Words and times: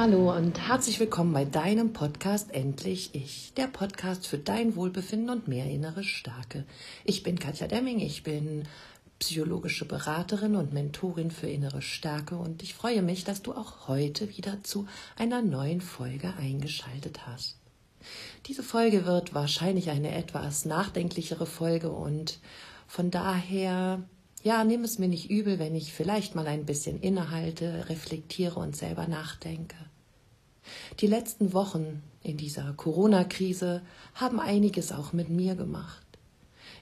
Hallo 0.00 0.32
und 0.32 0.60
herzlich 0.68 1.00
willkommen 1.00 1.32
bei 1.32 1.44
deinem 1.44 1.92
Podcast 1.92 2.54
Endlich 2.54 3.16
Ich, 3.16 3.52
der 3.56 3.66
Podcast 3.66 4.28
für 4.28 4.38
dein 4.38 4.76
Wohlbefinden 4.76 5.28
und 5.28 5.48
mehr 5.48 5.64
innere 5.64 6.04
Stärke. 6.04 6.64
Ich 7.02 7.24
bin 7.24 7.40
Katja 7.40 7.66
Demming, 7.66 7.98
ich 7.98 8.22
bin 8.22 8.62
psychologische 9.18 9.86
Beraterin 9.86 10.54
und 10.54 10.72
Mentorin 10.72 11.32
für 11.32 11.48
innere 11.48 11.82
Stärke 11.82 12.36
und 12.36 12.62
ich 12.62 12.74
freue 12.74 13.02
mich, 13.02 13.24
dass 13.24 13.42
du 13.42 13.54
auch 13.54 13.88
heute 13.88 14.36
wieder 14.36 14.62
zu 14.62 14.86
einer 15.16 15.42
neuen 15.42 15.80
Folge 15.80 16.32
eingeschaltet 16.38 17.26
hast. 17.26 17.56
Diese 18.46 18.62
Folge 18.62 19.04
wird 19.04 19.34
wahrscheinlich 19.34 19.90
eine 19.90 20.14
etwas 20.14 20.64
nachdenklichere 20.64 21.44
Folge 21.44 21.90
und 21.90 22.38
von 22.86 23.10
daher 23.10 24.04
ja, 24.42 24.62
nimm 24.64 24.84
es 24.84 24.98
mir 24.98 25.08
nicht 25.08 25.30
übel, 25.30 25.58
wenn 25.58 25.74
ich 25.74 25.92
vielleicht 25.92 26.34
mal 26.34 26.46
ein 26.46 26.64
bisschen 26.64 27.00
innehalte, 27.00 27.88
reflektiere 27.88 28.60
und 28.60 28.76
selber 28.76 29.08
nachdenke. 29.08 29.76
Die 31.00 31.06
letzten 31.06 31.52
Wochen 31.52 32.02
in 32.22 32.36
dieser 32.36 32.72
Corona-Krise 32.74 33.82
haben 34.14 34.40
einiges 34.40 34.92
auch 34.92 35.12
mit 35.12 35.28
mir 35.28 35.54
gemacht. 35.54 36.06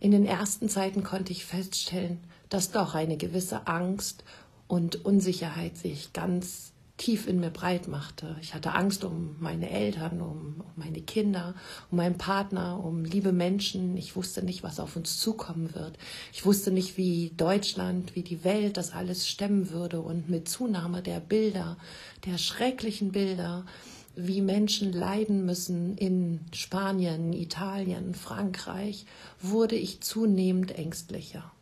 In 0.00 0.10
den 0.10 0.26
ersten 0.26 0.68
Zeiten 0.68 1.02
konnte 1.02 1.32
ich 1.32 1.45
feststellen, 1.45 2.18
dass 2.48 2.70
doch 2.70 2.95
eine 2.95 3.16
gewisse 3.16 3.66
Angst 3.66 4.24
und 4.68 5.04
Unsicherheit 5.04 5.76
sich 5.76 6.12
ganz 6.12 6.72
tief 6.96 7.27
in 7.28 7.41
mir 7.41 7.50
breit 7.50 7.88
machte. 7.88 8.36
Ich 8.41 8.55
hatte 8.55 8.74
Angst 8.74 9.04
um 9.04 9.37
meine 9.38 9.70
Eltern, 9.70 10.20
um, 10.20 10.60
um, 10.60 10.73
meine 10.77 11.02
Kinder, 11.02 11.54
um 11.91 11.98
meinen 11.98 12.16
Partner, 12.16 12.82
um 12.82 13.04
liebe 13.04 13.32
Menschen. 13.32 13.96
Ich 13.96 14.16
wusste 14.16 14.42
nicht, 14.42 14.62
was 14.62 14.80
auf 14.80 14.96
uns 14.96 15.18
zukommen 15.18 15.74
wird. 15.74 15.98
Ich 16.32 16.46
wusste 16.46 16.70
nicht, 16.70 16.96
wie 16.96 17.32
Deutschland, 17.37 18.15
wie 18.15 18.23
die 18.23 18.45
Welt 18.45 18.76
das 18.76 18.93
alles 18.93 19.29
stemmen 19.29 19.70
würde. 19.70 20.01
Und 20.01 20.30
mit 20.30 20.48
Zunahme 20.48 21.02
der 21.02 21.20
Bilder, 21.20 21.76
der 22.24 22.38
schrecklichen 22.38 23.13
Bilder, 23.13 23.66
wie 24.15 24.40
Menschen 24.40 24.92
leiden 24.92 25.45
müssen 25.45 25.98
in 25.98 26.40
Spanien, 26.52 27.35
Italien, 27.35 28.15
Frankreich, 28.15 29.04
wurde 29.42 29.76
ich 29.76 30.01
zunehmend 30.01 30.73
ängstlicher. 30.79 31.52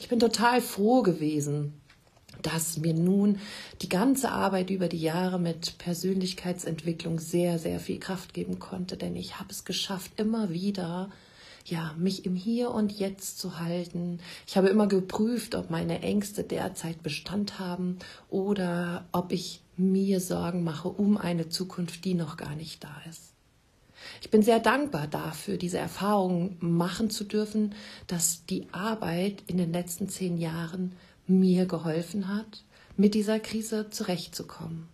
Ich 0.00 0.08
bin 0.08 0.18
total 0.18 0.60
froh 0.60 1.02
gewesen, 1.02 1.79
dass 2.42 2.78
mir 2.78 2.94
nun 2.94 3.38
die 3.82 3.88
ganze 3.88 4.30
Arbeit 4.30 4.70
über 4.70 4.88
die 4.88 5.00
Jahre 5.00 5.38
mit 5.38 5.78
Persönlichkeitsentwicklung 5.78 7.18
sehr, 7.18 7.58
sehr 7.58 7.80
viel 7.80 7.98
Kraft 7.98 8.34
geben 8.34 8.58
konnte, 8.58 8.96
denn 8.96 9.16
ich 9.16 9.38
habe 9.38 9.50
es 9.50 9.64
geschafft, 9.64 10.12
immer 10.16 10.50
wieder 10.50 11.10
ja, 11.66 11.94
mich 11.98 12.24
im 12.24 12.34
Hier 12.34 12.70
und 12.70 12.98
Jetzt 12.98 13.38
zu 13.38 13.58
halten. 13.58 14.18
Ich 14.46 14.56
habe 14.56 14.68
immer 14.68 14.86
geprüft, 14.86 15.54
ob 15.54 15.70
meine 15.70 16.00
Ängste 16.02 16.42
derzeit 16.42 17.02
Bestand 17.02 17.58
haben 17.58 17.98
oder 18.28 19.06
ob 19.12 19.32
ich 19.32 19.60
mir 19.76 20.20
Sorgen 20.20 20.64
mache 20.64 20.88
um 20.88 21.16
eine 21.16 21.48
Zukunft, 21.48 22.04
die 22.04 22.14
noch 22.14 22.36
gar 22.36 22.54
nicht 22.56 22.82
da 22.82 22.94
ist. 23.08 23.32
Ich 24.22 24.30
bin 24.30 24.42
sehr 24.42 24.60
dankbar 24.60 25.06
dafür, 25.06 25.58
diese 25.58 25.78
Erfahrung 25.78 26.56
machen 26.60 27.10
zu 27.10 27.24
dürfen, 27.24 27.74
dass 28.06 28.46
die 28.46 28.66
Arbeit 28.72 29.42
in 29.46 29.58
den 29.58 29.72
letzten 29.72 30.08
zehn 30.08 30.38
Jahren 30.38 30.92
mir 31.30 31.66
geholfen 31.66 32.28
hat, 32.28 32.64
mit 32.96 33.14
dieser 33.14 33.40
Krise 33.40 33.88
zurechtzukommen. 33.90 34.88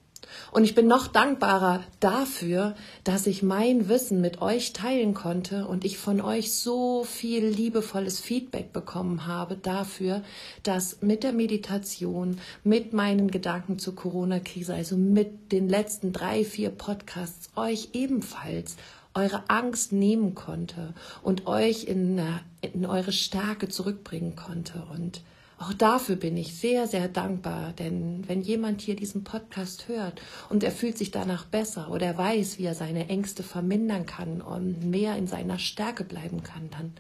Und 0.53 0.65
ich 0.65 0.75
bin 0.75 0.87
noch 0.87 1.07
dankbarer 1.07 1.83
dafür, 2.01 2.75
dass 3.05 3.27
ich 3.27 3.43
mein 3.43 3.89
Wissen 3.89 4.21
mit 4.21 4.43
euch 4.43 4.73
teilen 4.73 5.15
konnte 5.15 5.67
und 5.67 5.85
ich 5.85 5.99
von 5.99 6.21
euch 6.21 6.53
so 6.55 7.05
viel 7.05 7.47
liebevolles 7.47 8.21
Feedback 8.21 8.73
bekommen 8.73 9.27
habe 9.27 9.57
dafür, 9.57 10.23
dass 10.63 11.03
mit 11.03 11.23
der 11.23 11.33
Meditation, 11.33 12.39
mit 12.65 12.93
meinen 12.93 13.31
Gedanken 13.31 13.79
zur 13.79 13.95
Corona-Krise, 13.95 14.75
also 14.75 14.97
mit 14.97 15.53
den 15.53 15.69
letzten 15.69 16.13
drei, 16.13 16.45
vier 16.45 16.71
Podcasts, 16.71 17.51
euch 17.57 17.91
ebenfalls 17.93 18.77
eure 19.15 19.49
Angst 19.49 19.93
nehmen 19.93 20.35
konnte 20.35 20.93
und 21.23 21.47
euch 21.47 21.85
in, 21.85 22.21
in 22.61 22.85
eure 22.85 23.13
Stärke 23.13 23.69
zurückbringen 23.69 24.37
konnte. 24.37 24.87
Und 24.93 25.23
auch 25.59 25.73
dafür 25.73 26.17
bin 26.17 26.37
ich 26.37 26.55
sehr, 26.55 26.87
sehr 26.87 27.09
dankbar, 27.09 27.73
denn 27.73 28.29
wenn 28.29 28.43
jemand 28.43 28.83
hier 28.83 28.95
diesen 28.95 29.25
Podcast 29.25 29.89
hört 29.89 30.21
und 30.51 30.63
er 30.63 30.71
fühlt 30.71 30.99
sich 30.99 31.11
danach 31.11 31.47
besser 31.47 31.91
oder 31.91 32.07
er 32.07 32.19
weiß, 32.19 32.59
wie 32.59 32.65
er 32.65 32.75
seine 32.75 33.09
Ängste 33.09 33.43
vermindern 33.43 34.05
kann 34.05 34.43
und 34.43 34.85
mehr 34.85 35.17
in 35.17 35.27
seiner 35.27 35.59
Stärke 35.59 36.05
bleiben 36.05 36.43
kann, 36.43 36.69
dann 36.71 36.93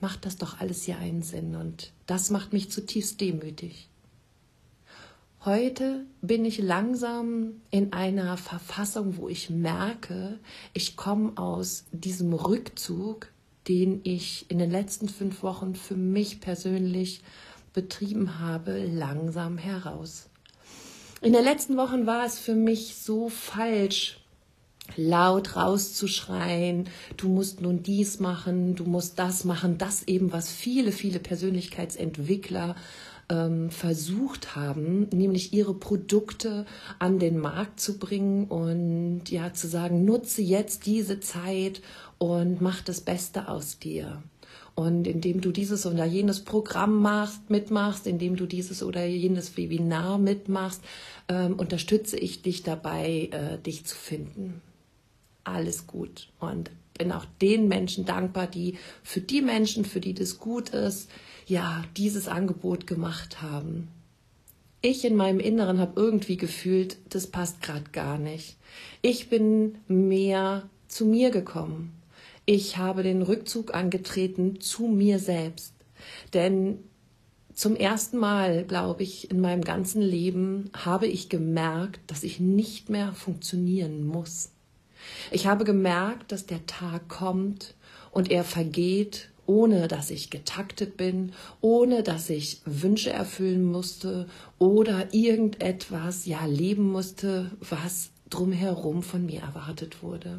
macht 0.00 0.24
das 0.24 0.36
doch 0.36 0.60
alles 0.60 0.84
hier 0.84 0.98
einen 0.98 1.22
Sinn 1.22 1.56
und 1.56 1.92
das 2.06 2.30
macht 2.30 2.52
mich 2.52 2.70
zutiefst 2.70 3.20
demütig. 3.20 3.88
Heute 5.44 6.04
bin 6.20 6.44
ich 6.44 6.58
langsam 6.58 7.62
in 7.70 7.92
einer 7.92 8.36
Verfassung, 8.36 9.16
wo 9.16 9.28
ich 9.28 9.50
merke, 9.50 10.38
ich 10.74 10.96
komme 10.96 11.32
aus 11.36 11.86
diesem 11.92 12.34
Rückzug, 12.34 13.28
den 13.66 14.00
ich 14.04 14.46
in 14.48 14.58
den 14.58 14.70
letzten 14.70 15.08
fünf 15.08 15.42
Wochen 15.42 15.74
für 15.74 15.96
mich 15.96 16.40
persönlich 16.40 17.22
betrieben 17.72 18.38
habe, 18.38 18.84
langsam 18.84 19.58
heraus. 19.58 20.28
In 21.22 21.32
den 21.32 21.44
letzten 21.44 21.76
Wochen 21.76 22.06
war 22.06 22.24
es 22.24 22.38
für 22.38 22.54
mich 22.54 22.96
so 22.96 23.28
falsch, 23.28 24.20
laut 24.96 25.56
rauszuschreien, 25.56 26.88
du 27.16 27.28
musst 27.28 27.60
nun 27.60 27.82
dies 27.82 28.20
machen, 28.20 28.74
du 28.74 28.84
musst 28.84 29.18
das 29.18 29.44
machen, 29.44 29.78
das 29.78 30.02
eben, 30.08 30.32
was 30.32 30.50
viele, 30.50 30.92
viele 30.92 31.20
Persönlichkeitsentwickler 31.20 32.74
ähm, 33.28 33.70
versucht 33.70 34.56
haben, 34.56 35.08
nämlich 35.12 35.52
ihre 35.52 35.74
Produkte 35.74 36.66
an 36.98 37.18
den 37.18 37.38
Markt 37.38 37.80
zu 37.80 37.98
bringen 37.98 38.46
und 38.46 39.30
ja 39.30 39.52
zu 39.52 39.68
sagen, 39.68 40.04
nutze 40.04 40.42
jetzt 40.42 40.86
diese 40.86 41.20
Zeit 41.20 41.80
und 42.18 42.60
mach 42.60 42.82
das 42.82 43.00
Beste 43.00 43.48
aus 43.48 43.78
dir. 43.78 44.22
Und 44.74 45.06
indem 45.06 45.40
du 45.40 45.52
dieses 45.52 45.86
oder 45.86 46.04
jenes 46.04 46.44
Programm 46.44 47.02
machst, 47.02 47.50
mitmachst, 47.50 48.06
indem 48.06 48.36
du 48.36 48.46
dieses 48.46 48.82
oder 48.82 49.04
jenes 49.04 49.56
Webinar 49.56 50.18
mitmachst, 50.18 50.82
ähm, 51.28 51.54
unterstütze 51.58 52.16
ich 52.16 52.42
dich 52.42 52.62
dabei, 52.62 53.28
äh, 53.32 53.58
dich 53.58 53.84
zu 53.84 53.96
finden. 53.96 54.62
Alles 55.44 55.86
gut. 55.86 56.28
Und 56.38 56.70
bin 56.98 57.12
auch 57.12 57.24
den 57.40 57.66
Menschen 57.66 58.04
dankbar, 58.04 58.46
die 58.46 58.76
für 59.02 59.20
die 59.20 59.40
Menschen, 59.40 59.84
für 59.84 60.00
die 60.00 60.12
das 60.12 60.38
gut 60.38 60.68
ist, 60.70 61.10
ja, 61.46 61.82
dieses 61.96 62.28
Angebot 62.28 62.86
gemacht 62.86 63.40
haben. 63.40 63.88
Ich 64.82 65.04
in 65.04 65.16
meinem 65.16 65.40
Inneren 65.40 65.78
habe 65.78 66.00
irgendwie 66.00 66.36
gefühlt, 66.36 66.98
das 67.08 67.26
passt 67.26 67.62
gerade 67.62 67.90
gar 67.92 68.18
nicht. 68.18 68.56
Ich 69.02 69.28
bin 69.28 69.76
mehr 69.88 70.68
zu 70.88 71.06
mir 71.06 71.30
gekommen. 71.30 71.99
Ich 72.46 72.78
habe 72.78 73.02
den 73.02 73.22
Rückzug 73.22 73.74
angetreten 73.74 74.60
zu 74.60 74.86
mir 74.86 75.18
selbst. 75.18 75.74
Denn 76.34 76.78
zum 77.54 77.76
ersten 77.76 78.16
Mal, 78.16 78.64
glaube 78.64 79.02
ich, 79.02 79.30
in 79.30 79.40
meinem 79.40 79.62
ganzen 79.62 80.00
Leben 80.00 80.70
habe 80.72 81.06
ich 81.06 81.28
gemerkt, 81.28 82.00
dass 82.06 82.22
ich 82.22 82.40
nicht 82.40 82.88
mehr 82.88 83.12
funktionieren 83.12 84.06
muss. 84.06 84.50
Ich 85.30 85.46
habe 85.46 85.64
gemerkt, 85.64 86.32
dass 86.32 86.46
der 86.46 86.64
Tag 86.66 87.08
kommt 87.08 87.74
und 88.10 88.30
er 88.30 88.44
vergeht, 88.44 89.28
ohne 89.46 89.88
dass 89.88 90.10
ich 90.10 90.30
getaktet 90.30 90.96
bin, 90.96 91.32
ohne 91.60 92.02
dass 92.02 92.30
ich 92.30 92.60
Wünsche 92.64 93.10
erfüllen 93.10 93.64
musste 93.64 94.28
oder 94.58 95.12
irgendetwas 95.12 96.26
ja 96.26 96.44
leben 96.46 96.90
musste, 96.90 97.50
was 97.60 98.10
drumherum 98.30 99.02
von 99.02 99.26
mir 99.26 99.40
erwartet 99.40 100.02
wurde. 100.02 100.38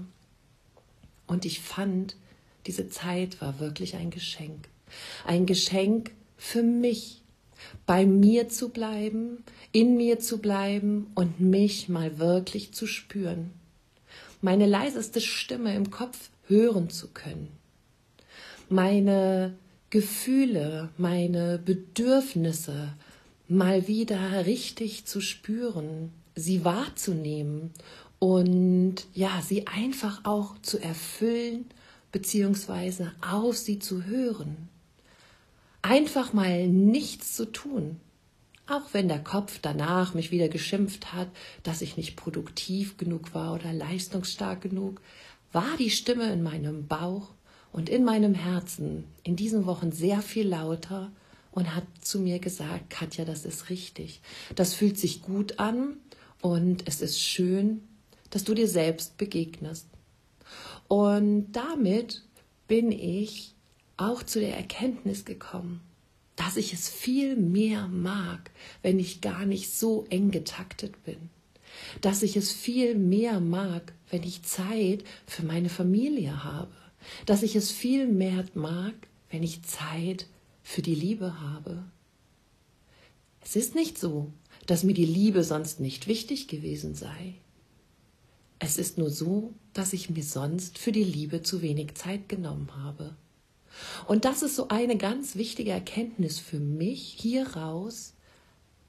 Und 1.32 1.46
ich 1.46 1.62
fand, 1.62 2.18
diese 2.68 2.90
Zeit 2.90 3.40
war 3.40 3.62
wirklich 3.62 3.96
ein 3.96 4.10
Geschenk. 4.10 4.68
Ein 5.26 5.46
Geschenk 5.46 6.12
für 6.36 6.62
mich, 6.62 7.22
bei 7.86 8.06
mir 8.06 8.50
zu 8.50 8.68
bleiben, 8.68 9.46
in 9.72 9.96
mir 9.96 10.20
zu 10.20 10.40
bleiben 10.40 11.10
und 11.16 11.40
mich 11.40 11.88
mal 11.88 12.20
wirklich 12.20 12.74
zu 12.74 12.86
spüren. 12.86 13.52
Meine 14.42 14.66
leiseste 14.66 15.22
Stimme 15.22 15.74
im 15.74 15.90
Kopf 15.90 16.32
hören 16.48 16.90
zu 16.90 17.08
können. 17.08 17.48
Meine 18.68 19.54
Gefühle, 19.90 20.90
meine 20.98 21.62
Bedürfnisse 21.64 22.94
mal 23.48 23.88
wieder 23.88 24.46
richtig 24.46 25.06
zu 25.06 25.22
spüren, 25.22 26.12
sie 26.36 26.66
wahrzunehmen 26.66 27.72
und 28.24 28.98
ja, 29.16 29.42
sie 29.42 29.66
einfach 29.66 30.26
auch 30.26 30.62
zu 30.62 30.78
erfüllen 30.78 31.66
beziehungsweise 32.12 33.14
auf 33.20 33.58
sie 33.58 33.80
zu 33.80 34.06
hören. 34.06 34.70
Einfach 35.82 36.32
mal 36.32 36.68
nichts 36.68 37.36
zu 37.36 37.52
tun, 37.52 38.00
auch 38.68 38.94
wenn 38.94 39.08
der 39.08 39.24
Kopf 39.24 39.58
danach 39.60 40.14
mich 40.14 40.30
wieder 40.30 40.50
geschimpft 40.50 41.14
hat, 41.14 41.30
dass 41.64 41.82
ich 41.82 41.98
nicht 41.98 42.16
produktiv 42.16 42.98
genug 42.98 43.34
war 43.34 43.56
oder 43.56 43.74
leistungsstark 43.74 44.62
genug, 44.62 45.02
war 45.52 45.76
die 45.80 45.90
Stimme 45.90 46.32
in 46.32 46.44
meinem 46.44 46.86
Bauch 46.86 47.30
und 47.72 47.90
in 47.90 48.04
meinem 48.04 48.36
Herzen 48.36 49.06
in 49.24 49.36
diesen 49.36 49.66
Wochen 49.66 49.92
sehr 49.92 50.22
viel 50.22 50.48
lauter 50.48 51.12
und 51.50 51.76
hat 51.76 51.86
zu 52.02 52.20
mir 52.20 52.38
gesagt, 52.38 52.92
Katja, 52.92 53.26
das 53.26 53.46
ist 53.46 53.72
richtig. 53.72 54.22
Das 54.54 54.76
fühlt 54.76 55.00
sich 55.00 55.24
gut 55.24 55.58
an 55.58 55.98
Und 56.42 56.88
es 56.88 57.02
ist 57.02 57.20
schön, 57.20 57.82
dass 58.32 58.44
du 58.44 58.56
dir 58.56 58.68
selbst 58.68 59.18
begegnest. 59.18 59.88
Und 60.88 61.52
damit 61.52 62.24
bin 62.68 62.92
ich 62.92 63.54
auch 63.98 64.24
zu 64.24 64.40
der 64.40 64.58
Erkenntnis 64.58 65.26
gekommen, 65.26 65.82
dass 66.36 66.58
ich 66.58 66.74
es 66.74 66.90
viel 66.90 67.36
mehr 67.36 67.88
mag, 67.88 68.52
wenn 68.82 69.00
ich 69.00 69.22
gar 69.22 69.46
nicht 69.46 69.72
so 69.72 70.06
eng 70.10 70.32
getaktet 70.32 71.04
bin. 71.04 71.30
Dass 72.02 72.24
ich 72.24 72.36
es 72.36 72.52
viel 72.52 72.96
mehr 72.96 73.40
mag, 73.40 73.94
wenn 74.10 74.24
ich 74.24 74.44
Zeit 74.44 75.04
für 75.26 75.46
meine 75.46 75.70
Familie 75.70 76.44
habe. 76.44 76.72
Dass 77.26 77.44
ich 77.44 77.56
es 77.56 77.72
viel 77.72 78.08
mehr 78.08 78.46
mag, 78.54 78.94
wenn 79.30 79.44
ich 79.44 79.64
Zeit 79.64 80.28
für 80.64 80.82
die 80.82 80.96
Liebe 80.96 81.40
habe. 81.40 81.84
Es 83.44 83.56
ist 83.56 83.76
nicht 83.76 83.98
so, 83.98 84.32
dass 84.66 84.84
mir 84.84 84.94
die 84.94 85.06
Liebe 85.06 85.44
sonst 85.44 85.80
nicht 85.80 86.08
wichtig 86.08 86.48
gewesen 86.48 86.96
sei. 86.96 87.36
Es 88.64 88.78
ist 88.78 89.00
nur 89.00 89.10
so, 89.10 89.56
dass 89.74 89.92
ich 89.92 90.12
mir 90.12 90.24
sonst 90.24 90.78
für 90.78 90.92
die 90.92 91.04
Liebe 91.04 91.42
zu 91.42 91.64
wenig 91.64 91.96
Zeit 91.96 92.30
genommen 92.30 92.70
habe. 92.78 93.16
Und 94.08 94.24
das 94.24 94.44
ist 94.44 94.56
so 94.56 94.68
eine 94.68 94.98
ganz 94.98 95.36
wichtige 95.36 95.72
Erkenntnis 95.72 96.38
für 96.38 96.60
mich 96.60 97.16
hieraus, 97.18 98.14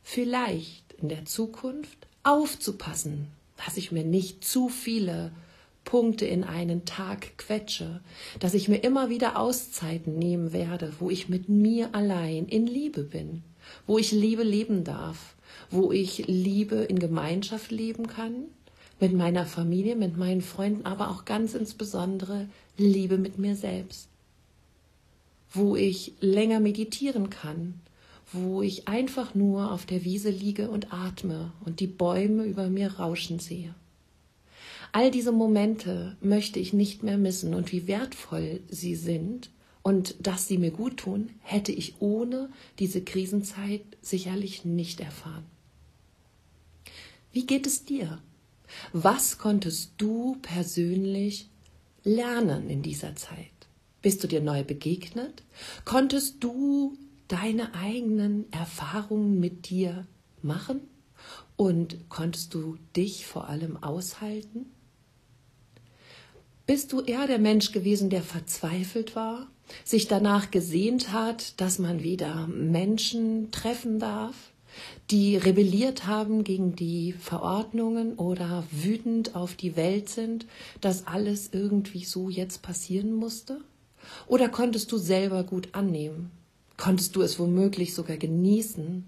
vielleicht 0.03 0.93
in 1.01 1.09
der 1.09 1.25
Zukunft 1.25 2.07
aufzupassen, 2.23 3.29
dass 3.65 3.79
ich 3.79 3.93
mir 3.93 4.05
nicht 4.05 4.45
zu 4.45 4.69
viele 4.69 5.33
Punkte 5.85 6.27
in 6.27 6.45
einen 6.45 6.85
Tag 6.85 7.39
quetsche, 7.39 8.03
dass 8.41 8.53
ich 8.53 8.69
mir 8.69 8.85
immer 8.85 9.09
wieder 9.09 9.39
Auszeiten 9.39 10.19
nehmen 10.19 10.53
werde, 10.53 10.93
wo 11.01 11.09
ich 11.09 11.31
mit 11.31 11.49
mir 11.49 11.95
allein 11.95 12.45
in 12.45 12.67
Liebe 12.67 13.05
bin, 13.05 13.43
wo 13.87 13.97
ich 13.97 14.13
Liebe 14.13 14.43
leben 14.43 14.85
darf, 14.85 15.35
wo 15.71 15.93
ich 15.93 16.27
Liebe 16.27 16.77
in 16.77 16.99
Gemeinschaft 16.99 17.71
leben 17.71 18.07
kann, 18.07 18.49
mit 19.03 19.13
meiner 19.15 19.47
Familie, 19.47 19.97
mit 19.97 20.17
meinen 20.17 20.43
Freunden, 20.43 20.87
aber 20.87 21.11
auch 21.11 21.25
ganz 21.25 21.55
insbesondere 21.55 22.49
Liebe 22.79 23.19
mit 23.19 23.37
mir 23.37 23.57
selbst, 23.57 24.07
wo 25.51 25.75
ich 25.75 26.13
länger 26.21 26.61
meditieren 26.61 27.29
kann, 27.29 27.81
wo 28.33 28.63
ich 28.63 28.87
einfach 28.87 29.35
nur 29.35 29.73
auf 29.73 29.87
der 29.87 30.05
Wiese 30.05 30.31
liege 30.31 30.71
und 30.71 30.93
atme 30.93 31.51
und 31.65 31.81
die 31.81 31.89
Bäume 31.89 32.45
über 32.45 32.69
mir 32.69 33.01
rauschen 33.01 33.41
sehe. 33.41 33.75
All 34.93 35.11
diese 35.11 35.33
Momente 35.33 36.17
möchte 36.21 36.61
ich 36.61 36.73
nicht 36.73 37.03
mehr 37.03 37.19
missen 37.19 37.55
und 37.55 37.73
wie 37.73 37.89
wertvoll 37.89 38.61
sie 38.69 38.95
sind 38.95 39.51
und 39.83 40.15
dass 40.21 40.47
sie 40.47 40.59
mir 40.59 40.71
gut 40.71 40.99
tun, 40.99 41.31
hätte 41.41 41.73
ich 41.73 41.97
ohne 41.99 42.51
diese 42.79 43.03
Krisenzeit 43.03 43.83
sicherlich 44.01 44.65
nicht 44.65 45.01
erfahren. 45.01 45.45
Wie 47.33 47.47
geht 47.47 47.67
es 47.67 47.85
dir? 47.85 48.21
Was 48.93 49.39
konntest 49.39 49.93
du 49.99 50.37
persönlich 50.43 51.49
lernen 52.05 52.69
in 52.69 52.83
dieser 52.83 53.15
Zeit? 53.17 53.51
Bist 54.03 54.23
du 54.23 54.29
dir 54.29 54.41
neu 54.41 54.65
begegnet? 54.65 55.43
Konntest 55.85 56.43
du 56.43 56.99
deine 57.29 57.75
eigenen 57.75 58.51
Erfahrungen 58.53 59.39
mit 59.39 59.71
dir 59.71 60.07
machen? 60.43 60.81
Und 61.57 62.09
konntest 62.09 62.55
du 62.55 62.79
dich 62.97 63.27
vor 63.27 63.49
allem 63.49 63.81
aushalten? 63.83 64.67
Bist 66.67 66.93
du 66.93 67.01
eher 67.01 67.27
der 67.27 67.39
Mensch 67.39 67.73
gewesen, 67.73 68.11
der 68.11 68.23
verzweifelt 68.23 69.15
war, 69.15 69.49
sich 69.85 70.09
danach 70.09 70.51
gesehnt 70.51 71.13
hat, 71.13 71.61
dass 71.61 71.79
man 71.79 72.03
wieder 72.03 72.47
Menschen 72.47 73.51
treffen 73.51 73.99
darf, 73.99 74.52
die 75.11 75.37
rebelliert 75.37 76.07
haben 76.07 76.45
gegen 76.45 76.75
die 76.77 77.13
Verordnungen 77.13 78.15
oder 78.15 78.65
wütend 78.71 79.35
auf 79.37 79.55
die 79.55 79.77
Welt 79.77 80.09
sind, 80.09 80.47
dass 80.81 81.07
alles 81.07 81.51
irgendwie 81.53 82.05
so 82.05 82.31
jetzt 82.31 82.63
passieren 82.63 83.13
musste? 83.13 83.61
Oder 84.27 84.49
konntest 84.49 84.91
du 84.93 84.99
selber 84.99 85.45
gut 85.45 85.69
annehmen? 85.73 86.31
Konntest 86.77 87.15
du 87.17 87.23
es 87.23 87.39
womöglich 87.39 87.95
sogar 87.95 88.17
genießen? 88.17 89.05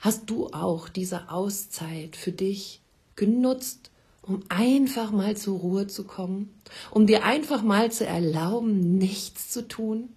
Hast 0.00 0.28
du 0.30 0.48
auch 0.48 0.88
diese 0.88 1.30
Auszeit 1.30 2.16
für 2.16 2.32
dich 2.32 2.80
genutzt, 3.16 3.90
um 4.22 4.42
einfach 4.48 5.12
mal 5.12 5.36
zur 5.36 5.58
Ruhe 5.58 5.86
zu 5.86 6.04
kommen, 6.04 6.50
um 6.90 7.06
dir 7.06 7.24
einfach 7.24 7.62
mal 7.62 7.92
zu 7.92 8.06
erlauben, 8.06 8.96
nichts 8.98 9.50
zu 9.50 9.68
tun 9.68 10.08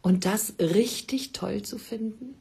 und 0.00 0.24
das 0.26 0.54
richtig 0.58 1.32
toll 1.32 1.62
zu 1.62 1.78
finden? 1.78 2.34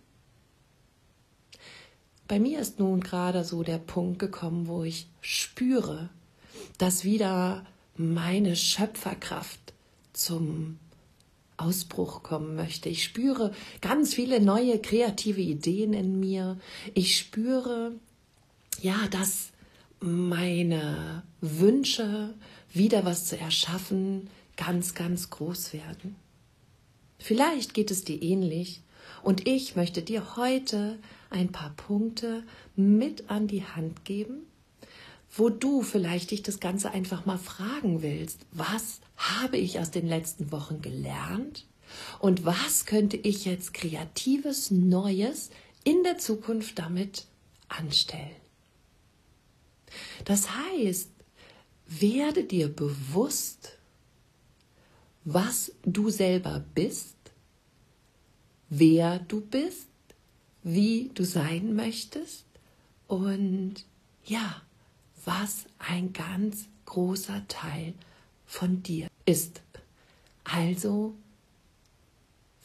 Bei 2.32 2.40
mir 2.40 2.62
ist 2.62 2.80
nun 2.80 3.02
gerade 3.02 3.44
so 3.44 3.62
der 3.62 3.78
Punkt 3.78 4.18
gekommen, 4.18 4.70
wo 4.70 4.86
ich 4.86 5.08
spüre, 5.20 6.08
dass 6.78 7.04
wieder 7.04 7.66
meine 7.98 8.56
Schöpferkraft 8.56 9.60
zum 10.14 10.80
Ausbruch 11.58 12.24
kommen 12.24 12.56
möchte. 12.56 12.88
Ich 12.88 13.04
spüre 13.04 13.54
ganz 13.82 14.14
viele 14.14 14.40
neue 14.40 14.80
kreative 14.80 15.42
Ideen 15.42 15.92
in 15.92 16.22
mir. 16.22 16.58
Ich 16.94 17.18
spüre, 17.18 17.92
ja, 18.82 19.10
dass 19.10 19.50
meine 20.00 21.24
Wünsche, 21.42 22.34
wieder 22.72 23.04
was 23.04 23.26
zu 23.26 23.38
erschaffen, 23.38 24.30
ganz, 24.56 24.94
ganz 24.94 25.32
groß 25.32 25.74
werden. 25.74 26.16
Vielleicht 27.20 27.74
geht 27.74 27.92
es 27.92 28.06
dir 28.06 28.22
ähnlich 28.22 28.80
und 29.24 29.48
ich 29.48 29.76
möchte 29.76 30.02
dir 30.02 30.36
heute 30.36 30.98
ein 31.30 31.52
paar 31.52 31.72
Punkte 31.72 32.44
mit 32.76 33.30
an 33.30 33.48
die 33.48 33.64
Hand 33.64 34.06
geben, 34.06 34.48
wo 35.34 35.50
du 35.50 35.82
vielleicht 35.82 36.32
dich 36.32 36.44
das 36.44 36.60
Ganze 36.60 36.92
einfach 36.92 37.26
mal 37.26 37.38
fragen 37.38 38.02
willst. 38.02 38.46
Was 38.52 39.00
habe 39.16 39.58
ich 39.58 39.80
aus 39.80 39.92
den 39.92 40.08
letzten 40.08 40.52
Wochen 40.52 40.82
gelernt? 40.82 41.66
Und 42.20 42.46
was 42.46 42.86
könnte 42.86 43.18
ich 43.18 43.46
jetzt 43.46 43.74
kreatives, 43.74 44.72
Neues 44.72 45.52
in 45.84 46.04
der 46.04 46.18
Zukunft 46.18 46.80
damit 46.80 47.26
anstellen? 47.70 48.30
Das 50.26 50.50
heißt, 50.56 51.10
werde 51.88 52.44
dir 52.44 52.70
bewusst, 52.70 53.78
was 55.24 55.74
du 55.84 56.10
selber 56.10 56.64
bist, 56.74 57.16
wer 58.72 59.20
du 59.20 59.42
bist, 59.42 59.90
wie 60.64 61.12
du 61.14 61.26
sein 61.26 61.76
möchtest 61.76 62.46
und 63.08 63.76
ja, 64.26 64.62
was 65.26 65.66
ein 65.78 66.14
ganz 66.14 66.68
großer 66.86 67.46
Teil 67.50 67.94
von 68.46 68.82
dir 68.82 69.08
ist. 69.26 69.62
Also 70.46 71.14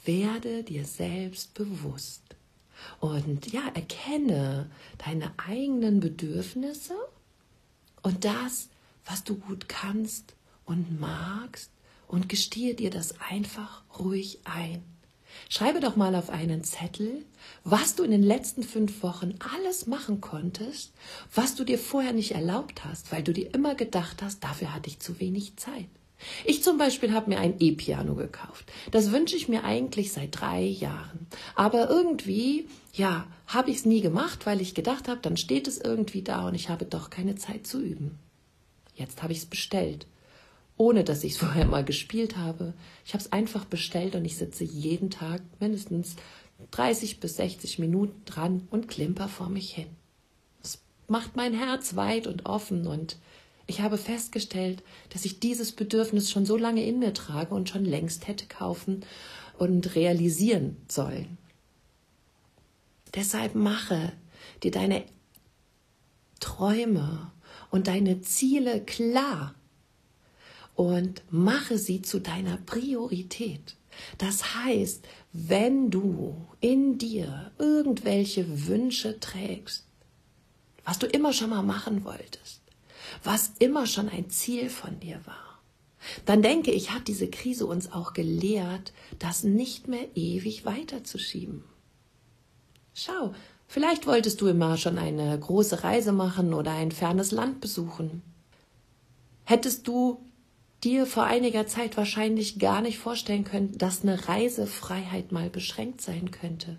werde 0.05 0.63
dir 0.63 0.85
selbst 0.85 1.55
bewusst 1.55 2.23
und 3.01 3.53
ja, 3.53 3.67
erkenne 3.75 4.71
deine 5.05 5.33
eigenen 5.39 5.99
Bedürfnisse 5.99 6.95
und 8.03 8.25
das, 8.25 8.69
was 9.05 9.25
du 9.25 9.35
gut 9.35 9.69
kannst 9.69 10.35
und 10.67 11.01
magst 11.01 11.71
und 12.07 12.29
gestehe 12.29 12.75
dir 12.77 12.91
das 12.91 13.21
einfach 13.21 13.83
ruhig 13.99 14.39
ein. 14.45 14.85
Schreibe 15.49 15.81
doch 15.81 15.97
mal 15.97 16.15
auf 16.15 16.31
einen 16.31 16.65
Zettel, 16.65 17.25
was 17.65 17.95
du 17.95 18.03
in 18.03 18.11
den 18.11 18.23
letzten 18.23 18.63
fünf 18.63 19.03
Wochen 19.03 19.35
alles 19.55 19.87
machen 19.87 20.21
konntest, 20.21 20.93
was 21.35 21.55
du 21.55 21.65
dir 21.65 21.79
vorher 21.79 22.13
nicht 22.13 22.33
erlaubt 22.33 22.85
hast, 22.85 23.13
weil 23.13 23.23
du 23.23 23.33
dir 23.33 23.55
immer 23.55 23.75
gedacht 23.75 24.23
hast, 24.23 24.43
dafür 24.43 24.75
hatte 24.75 24.89
ich 24.89 25.01
zu 25.01 25.21
wenig 25.21 25.57
Zeit. 25.57 25.87
Ich 26.45 26.63
zum 26.63 26.79
Beispiel 26.79 27.13
habe 27.13 27.31
mir 27.31 27.39
ein 27.39 27.57
E-Piano 27.59 28.15
gekauft. 28.15 28.73
Das 28.91 29.13
wünsche 29.13 29.37
ich 29.37 29.49
mir 29.49 29.65
eigentlich 29.65 30.13
seit 30.13 30.41
drei 30.41 30.63
Jahren. 30.63 31.27
Aber 31.55 31.91
irgendwie, 31.91 32.67
ja, 32.95 33.27
habe 33.47 33.71
ich 33.71 33.79
es 33.79 33.85
nie 33.85 34.01
gemacht, 34.01 34.47
weil 34.47 34.61
ich 34.61 34.75
gedacht 34.75 35.09
habe, 35.09 35.21
dann 35.21 35.37
steht 35.37 35.69
es 35.69 35.79
irgendwie 35.79 36.23
da 36.23 36.47
und 36.49 36.55
ich 36.55 36.69
habe 36.69 36.87
doch 36.87 37.11
keine 37.11 37.37
Zeit 37.37 37.67
zu 37.67 37.81
üben. 37.81 38.19
Jetzt 38.95 39.23
habe 39.23 39.33
ich 39.33 39.41
es 39.41 39.47
bestellt 39.47 40.07
ohne 40.77 41.05
dass 41.05 41.25
ich 41.25 41.33
es 41.33 41.39
vorher 41.47 41.67
mal 41.67 41.85
gespielt 41.85 42.37
habe. 42.37 42.75
Ich 43.05 43.13
habe 43.15 43.23
es 43.23 43.33
einfach 43.33 43.65
bestellt 43.65 44.15
und 44.15 44.25
ich 44.25 44.37
sitze 44.37 44.65
jeden 44.65 45.11
Tag 45.11 45.43
mindestens 45.61 46.17
30 46.71 47.21
bis 47.21 47.37
60 47.37 47.79
Minuten 47.79 48.25
dran 48.25 48.67
und 48.71 48.89
klimper 48.89 49.29
vor 49.29 49.49
mich 49.49 49.75
hin. 49.75 49.89
Es 50.63 50.79
macht 51.09 51.37
mein 51.37 51.55
Herz 51.55 51.97
weit 51.97 52.27
und 52.27 52.47
offen 52.47 52.87
und 52.87 53.19
ich 53.67 53.81
habe 53.81 53.99
festgestellt, 53.99 54.83
dass 55.11 55.25
ich 55.25 55.41
dieses 55.41 55.73
Bedürfnis 55.73 56.31
schon 56.31 56.47
so 56.47 56.57
lange 56.57 56.85
in 56.87 57.01
mir 57.01 57.13
trage 57.13 57.55
und 57.55 57.69
schon 57.69 57.85
längst 57.85 58.29
hätte 58.29 58.47
kaufen 58.47 59.05
und 59.59 59.95
realisieren 59.97 60.77
sollen. 60.89 61.37
Deshalb 63.15 63.55
mache 63.55 64.13
dir 64.63 64.71
deine 64.71 65.05
Träume 66.39 67.33
und 67.71 67.89
deine 67.89 68.21
Ziele 68.21 68.85
klar 68.85 69.55
und 70.77 71.23
mache 71.31 71.79
sie 71.79 72.03
zu 72.03 72.21
deiner 72.21 72.59
Priorität. 72.59 73.77
Das 74.19 74.55
heißt, 74.55 75.05
wenn 75.33 75.91
du 75.91 76.37
in 76.61 76.99
dir 76.99 77.51
irgendwelche 77.59 78.69
Wünsche 78.69 79.19
trägst, 79.19 79.87
was 80.85 80.99
du 80.99 81.07
immer 81.07 81.33
schon 81.33 81.51
mal 81.51 81.63
machen 81.63 82.05
wolltest, 82.05 82.61
was 83.25 83.53
immer 83.59 83.87
schon 83.87 84.09
ein 84.09 84.31
Ziel 84.31 84.69
von 84.69 85.01
dir 85.01 85.21
war, 85.25 85.61
dann 86.27 86.43
denke 86.43 86.71
ich, 86.71 86.93
hat 86.93 87.09
diese 87.09 87.29
Krise 87.29 87.67
uns 87.67 87.91
auch 87.91 88.13
gelehrt, 88.13 88.93
das 89.19 89.43
nicht 89.43 89.89
mehr 89.89 90.07
ewig 90.15 90.65
weiterzuschieben. 90.65 91.65
Schau, 92.95 93.35
vielleicht 93.67 94.07
wolltest 94.07 94.41
du 94.41 94.47
immer 94.47 94.77
schon 94.77 94.99
eine 94.99 95.37
große 95.39 95.83
Reise 95.83 96.13
machen 96.13 96.55
oder 96.55 96.73
ein 96.73 96.93
fernes 96.93 97.33
Land 97.33 97.61
besuchen. 97.61 98.23
Hättest 99.45 99.89
du 99.89 100.21
dir 100.87 101.05
vor 101.05 101.25
einiger 101.25 101.67
Zeit 101.67 101.97
wahrscheinlich 101.97 102.61
gar 102.61 102.81
nicht 102.81 102.99
vorstellen 102.99 103.43
können, 103.43 103.77
dass 103.77 104.03
eine 104.03 104.29
Reisefreiheit 104.29 105.33
mal 105.33 105.51
beschränkt 105.51 106.01
sein 106.01 106.31
könnte. 106.31 106.79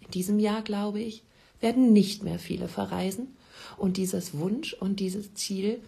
In 0.00 0.10
diesem 0.10 0.40
Jahr, 0.40 0.62
glaube 0.62 1.00
ich, 1.00 1.22
werden 1.60 1.92
nicht 1.92 2.24
mehr 2.24 2.40
viele 2.40 2.66
verreisen 2.66 3.28
und 3.76 3.96
dieses 3.96 4.36
Wunsch 4.36 4.74
und 4.74 4.98
dieses 4.98 5.34
Ziel 5.34 5.80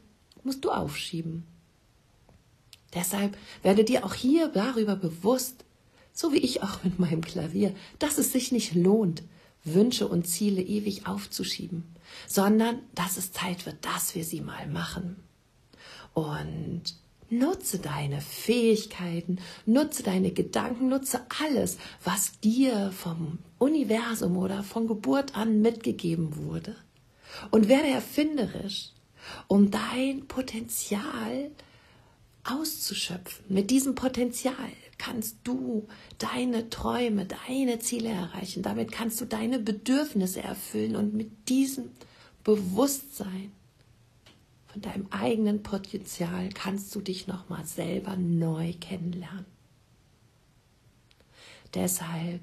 musst 0.44 0.64
du 0.64 0.70
aufschieben. 0.70 1.42
Deshalb 2.94 3.36
werde 3.64 3.82
dir 3.82 4.04
auch 4.06 4.14
hier 4.14 4.46
darüber 4.46 4.94
bewusst, 4.94 5.64
so 6.12 6.32
wie 6.32 6.38
ich 6.38 6.62
auch 6.62 6.84
mit 6.84 7.00
meinem 7.00 7.22
Klavier, 7.22 7.74
dass 7.98 8.18
es 8.18 8.30
sich 8.30 8.52
nicht 8.52 8.76
lohnt, 8.76 9.24
Wünsche 9.64 10.06
und 10.06 10.28
Ziele 10.28 10.62
ewig 10.62 11.08
aufzuschieben, 11.08 11.82
sondern 12.28 12.78
dass 12.94 13.16
es 13.16 13.32
Zeit 13.32 13.66
wird, 13.66 13.84
dass 13.84 14.14
wir 14.14 14.24
sie 14.24 14.40
mal 14.40 14.68
machen. 14.68 15.16
Und 16.12 16.94
nutze 17.30 17.78
deine 17.78 18.20
Fähigkeiten, 18.20 19.38
nutze 19.66 20.02
deine 20.02 20.30
Gedanken, 20.30 20.88
nutze 20.88 21.22
alles, 21.42 21.78
was 22.02 22.38
dir 22.40 22.92
vom 22.92 23.38
Universum 23.58 24.36
oder 24.36 24.62
von 24.62 24.86
Geburt 24.86 25.36
an 25.36 25.60
mitgegeben 25.60 26.36
wurde. 26.36 26.76
Und 27.50 27.68
werde 27.68 27.88
erfinderisch, 27.88 28.90
um 29.48 29.70
dein 29.70 30.26
Potenzial 30.28 31.50
auszuschöpfen. 32.44 33.46
Mit 33.48 33.70
diesem 33.70 33.94
Potenzial 33.94 34.54
kannst 34.98 35.38
du 35.44 35.88
deine 36.18 36.70
Träume, 36.70 37.26
deine 37.26 37.78
Ziele 37.78 38.10
erreichen. 38.10 38.62
Damit 38.62 38.92
kannst 38.92 39.20
du 39.20 39.24
deine 39.24 39.58
Bedürfnisse 39.58 40.42
erfüllen 40.42 40.94
und 40.94 41.14
mit 41.14 41.48
diesem 41.48 41.90
Bewusstsein 42.44 43.52
von 44.74 44.82
deinem 44.82 45.06
eigenen 45.10 45.62
Potenzial 45.62 46.48
kannst 46.52 46.92
du 46.96 47.00
dich 47.00 47.28
nochmal 47.28 47.64
selber 47.64 48.16
neu 48.16 48.72
kennenlernen. 48.80 49.46
Deshalb 51.74 52.40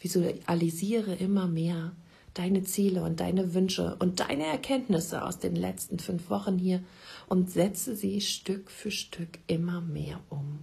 visualisiere 0.00 1.14
immer 1.14 1.48
mehr 1.48 1.92
deine 2.32 2.62
Ziele 2.62 3.02
und 3.02 3.20
deine 3.20 3.52
Wünsche 3.52 3.94
und 3.96 4.20
deine 4.20 4.46
Erkenntnisse 4.46 5.22
aus 5.22 5.38
den 5.38 5.54
letzten 5.54 5.98
fünf 5.98 6.30
Wochen 6.30 6.56
hier 6.56 6.82
und 7.28 7.50
setze 7.50 7.94
sie 7.94 8.22
Stück 8.22 8.70
für 8.70 8.90
Stück 8.90 9.38
immer 9.48 9.82
mehr 9.82 10.18
um. 10.30 10.60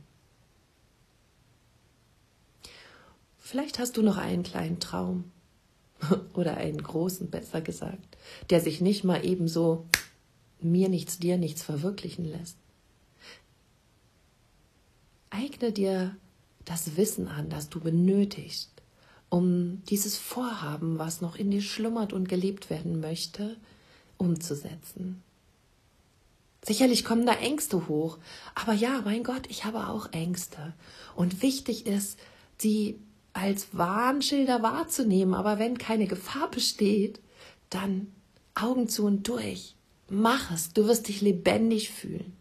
Vielleicht 3.38 3.77
hast 3.77 3.98
du 3.98 4.01
noch 4.01 4.18
einen 4.18 4.41
kleinen 4.41 4.79
Traum 4.79 5.25
oder 6.34 6.58
einen 6.58 6.82
großen, 6.82 7.29
besser 7.29 7.62
gesagt, 7.62 8.18
der 8.50 8.62
sich 8.62 8.82
nicht 8.82 9.03
mal 9.03 9.24
ebenso 9.24 9.86
mir 10.62 10.89
nichts, 10.89 11.20
dir 11.20 11.38
nichts 11.38 11.63
verwirklichen 11.63 12.25
lässt. 12.25 12.58
Eigne 15.30 15.72
dir 15.72 16.16
das 16.66 16.98
Wissen 16.98 17.28
an, 17.28 17.50
das 17.50 17.70
du 17.70 17.80
benötigst, 17.80 18.72
um 19.30 19.84
dieses 19.89 20.18
Vorhaben, 20.18 21.00
was 21.00 21.22
noch 21.22 21.36
in 21.36 21.51
dir 21.51 21.62
schlummert 21.62 22.13
und 22.13 22.30
gelebt 22.30 22.70
werden 22.70 23.00
möchte, 23.00 23.58
umzusetzen. 24.18 25.22
Sicherlich 26.63 27.06
kommen 27.06 27.25
da 27.25 27.34
Ängste 27.34 27.88
hoch, 27.88 28.18
aber 28.54 28.74
ja, 28.74 29.01
mein 29.06 29.24
Gott, 29.24 29.48
ich 29.50 29.66
habe 29.66 29.88
auch 29.88 30.12
Ängste. 30.12 30.74
Und 31.16 31.42
wichtig 31.42 31.86
ist, 31.86 32.20
sie 32.58 33.00
als 33.34 33.68
Warnschilder 33.72 34.62
wahrzunehmen, 34.62 35.34
aber 35.34 35.60
wenn 35.60 35.78
keine 35.78 36.08
Gefahr 36.08 36.51
besteht, 36.51 37.22
dann 37.70 38.12
Augen 38.56 38.89
zu 38.89 39.06
und 39.06 39.28
durch. 39.28 39.75
Mach 40.10 40.51
es, 40.51 40.74
du 40.74 40.88
wirst 40.88 41.08
dich 41.08 41.22
lebendig 41.22 41.89
fühlen. 41.89 42.34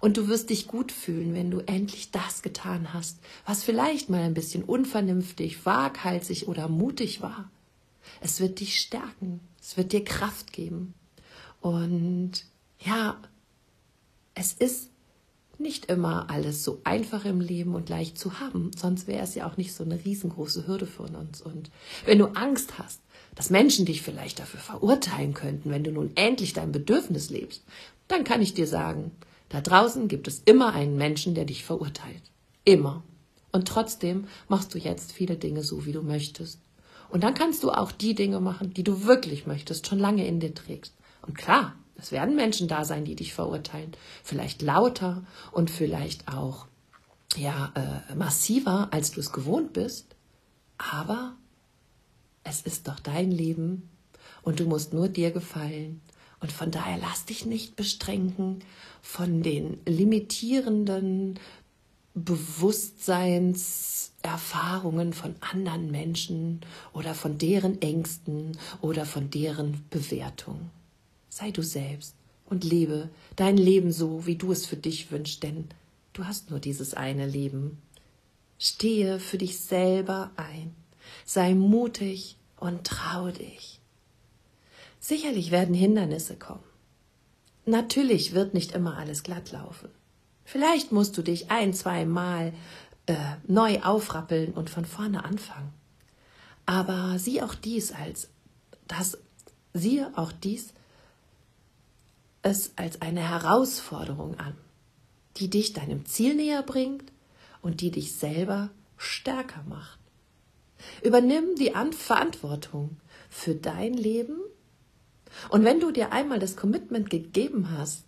Und 0.00 0.16
du 0.16 0.28
wirst 0.28 0.50
dich 0.50 0.66
gut 0.66 0.92
fühlen, 0.92 1.34
wenn 1.34 1.50
du 1.50 1.60
endlich 1.60 2.10
das 2.10 2.42
getan 2.42 2.92
hast, 2.92 3.18
was 3.46 3.64
vielleicht 3.64 4.10
mal 4.10 4.22
ein 4.22 4.34
bisschen 4.34 4.62
unvernünftig, 4.62 5.64
waghalsig 5.64 6.48
oder 6.48 6.68
mutig 6.68 7.22
war. 7.22 7.50
Es 8.20 8.40
wird 8.40 8.60
dich 8.60 8.80
stärken, 8.80 9.40
es 9.60 9.76
wird 9.76 9.92
dir 9.92 10.04
Kraft 10.04 10.52
geben. 10.52 10.94
Und 11.60 12.44
ja, 12.78 13.18
es 14.34 14.52
ist 14.52 14.90
nicht 15.58 15.86
immer 15.86 16.28
alles 16.30 16.64
so 16.64 16.80
einfach 16.84 17.24
im 17.24 17.40
Leben 17.40 17.74
und 17.74 17.88
leicht 17.88 18.18
zu 18.18 18.40
haben, 18.40 18.72
sonst 18.76 19.06
wäre 19.06 19.22
es 19.22 19.34
ja 19.34 19.48
auch 19.48 19.56
nicht 19.56 19.72
so 19.72 19.84
eine 19.84 20.04
riesengroße 20.04 20.66
Hürde 20.66 20.86
für 20.86 21.04
uns. 21.04 21.40
Und 21.40 21.70
wenn 22.04 22.18
du 22.18 22.26
Angst 22.34 22.78
hast, 22.78 23.00
dass 23.34 23.50
Menschen 23.50 23.86
dich 23.86 24.02
vielleicht 24.02 24.38
dafür 24.38 24.60
verurteilen 24.60 25.34
könnten, 25.34 25.70
wenn 25.70 25.84
du 25.84 25.90
nun 25.90 26.12
endlich 26.14 26.52
dein 26.52 26.72
Bedürfnis 26.72 27.30
lebst, 27.30 27.62
dann 28.08 28.24
kann 28.24 28.42
ich 28.42 28.54
dir 28.54 28.66
sagen, 28.66 29.10
da 29.48 29.60
draußen 29.60 30.08
gibt 30.08 30.28
es 30.28 30.42
immer 30.44 30.72
einen 30.72 30.96
Menschen, 30.96 31.34
der 31.34 31.44
dich 31.44 31.64
verurteilt. 31.64 32.22
Immer. 32.64 33.02
Und 33.52 33.68
trotzdem 33.68 34.26
machst 34.48 34.74
du 34.74 34.78
jetzt 34.78 35.12
viele 35.12 35.36
Dinge 35.36 35.62
so, 35.62 35.86
wie 35.86 35.92
du 35.92 36.02
möchtest. 36.02 36.58
Und 37.08 37.22
dann 37.22 37.34
kannst 37.34 37.62
du 37.62 37.70
auch 37.70 37.92
die 37.92 38.14
Dinge 38.14 38.40
machen, 38.40 38.74
die 38.74 38.82
du 38.82 39.04
wirklich 39.04 39.46
möchtest, 39.46 39.86
schon 39.86 39.98
lange 39.98 40.26
in 40.26 40.40
dir 40.40 40.54
trägst. 40.54 40.94
Und 41.22 41.38
klar, 41.38 41.74
es 41.96 42.10
werden 42.10 42.34
Menschen 42.34 42.66
da 42.66 42.84
sein, 42.84 43.04
die 43.04 43.14
dich 43.14 43.32
verurteilen. 43.32 43.92
Vielleicht 44.24 44.62
lauter 44.62 45.24
und 45.52 45.70
vielleicht 45.70 46.28
auch 46.28 46.66
ja, 47.36 47.72
äh, 47.74 48.14
massiver, 48.14 48.88
als 48.90 49.12
du 49.12 49.20
es 49.20 49.32
gewohnt 49.32 49.72
bist. 49.72 50.16
Aber 50.78 51.36
es 52.44 52.62
ist 52.62 52.88
doch 52.88 53.00
dein 53.00 53.30
Leben 53.30 53.88
und 54.42 54.60
du 54.60 54.66
musst 54.66 54.92
nur 54.92 55.08
dir 55.08 55.30
gefallen 55.30 56.02
und 56.40 56.52
von 56.52 56.70
daher 56.70 56.98
lass 56.98 57.24
dich 57.24 57.46
nicht 57.46 57.74
bestrengen 57.74 58.62
von 59.02 59.42
den 59.42 59.78
limitierenden 59.86 61.40
Bewusstseinserfahrungen 62.14 65.14
von 65.14 65.34
anderen 65.40 65.90
Menschen 65.90 66.60
oder 66.92 67.14
von 67.14 67.38
deren 67.38 67.80
Ängsten 67.82 68.56
oder 68.80 69.04
von 69.04 69.30
deren 69.30 69.84
Bewertung. 69.90 70.70
Sei 71.28 71.50
du 71.50 71.62
selbst 71.62 72.14
und 72.46 72.62
lebe 72.62 73.08
dein 73.34 73.56
Leben 73.56 73.90
so, 73.90 74.26
wie 74.26 74.36
du 74.36 74.52
es 74.52 74.64
für 74.66 74.76
dich 74.76 75.10
wünschst, 75.10 75.42
denn 75.42 75.64
du 76.12 76.24
hast 76.24 76.50
nur 76.50 76.60
dieses 76.60 76.94
eine 76.94 77.26
Leben. 77.26 77.78
Stehe 78.58 79.18
für 79.18 79.38
dich 79.38 79.58
selber 79.58 80.30
ein, 80.36 80.76
sei 81.24 81.54
mutig 81.54 82.36
und 82.56 82.84
trau 82.84 83.28
dich. 83.30 83.80
Sicherlich 85.00 85.50
werden 85.50 85.74
Hindernisse 85.74 86.36
kommen. 86.36 86.64
Natürlich 87.66 88.34
wird 88.34 88.54
nicht 88.54 88.72
immer 88.72 88.96
alles 88.96 89.22
glatt 89.22 89.52
laufen. 89.52 89.88
Vielleicht 90.44 90.92
musst 90.92 91.16
du 91.16 91.22
dich 91.22 91.50
ein, 91.50 91.72
zwei 91.72 92.04
Mal 92.04 92.52
äh, 93.06 93.14
neu 93.46 93.80
aufrappeln 93.82 94.52
und 94.52 94.70
von 94.70 94.84
vorne 94.84 95.24
anfangen. 95.24 95.72
Aber 96.66 97.18
sieh 97.18 97.42
auch 97.42 97.54
dies 97.54 97.92
als 97.92 98.28
das, 98.86 99.18
siehe 99.72 100.10
auch 100.16 100.32
dies 100.32 100.74
es 102.42 102.72
als 102.76 103.00
eine 103.00 103.26
Herausforderung 103.28 104.38
an, 104.38 104.54
die 105.38 105.48
dich 105.48 105.72
deinem 105.72 106.04
Ziel 106.04 106.34
näher 106.34 106.62
bringt 106.62 107.10
und 107.62 107.80
die 107.80 107.90
dich 107.90 108.14
selber 108.14 108.70
stärker 108.98 109.62
macht. 109.66 109.98
Übernimm 111.02 111.54
die 111.56 111.72
Verantwortung 111.92 112.96
für 113.30 113.54
dein 113.54 113.94
Leben. 113.94 114.36
Und 115.50 115.64
wenn 115.64 115.80
du 115.80 115.90
dir 115.90 116.12
einmal 116.12 116.38
das 116.38 116.56
Commitment 116.56 117.10
gegeben 117.10 117.70
hast, 117.76 118.04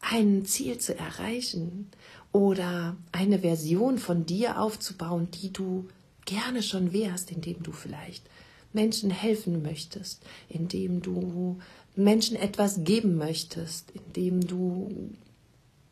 ein 0.00 0.44
Ziel 0.44 0.78
zu 0.78 0.96
erreichen 0.96 1.90
oder 2.32 2.96
eine 3.12 3.40
Version 3.40 3.98
von 3.98 4.26
dir 4.26 4.60
aufzubauen, 4.60 5.30
die 5.30 5.52
du 5.52 5.88
gerne 6.24 6.62
schon 6.62 6.92
wärst, 6.92 7.30
indem 7.32 7.62
du 7.62 7.72
vielleicht 7.72 8.24
Menschen 8.72 9.10
helfen 9.10 9.62
möchtest, 9.62 10.22
indem 10.48 11.00
du 11.00 11.58
Menschen 11.94 12.36
etwas 12.36 12.84
geben 12.84 13.16
möchtest, 13.16 13.90
indem 13.90 14.46
du 14.46 15.12